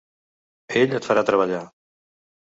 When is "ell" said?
0.79-0.95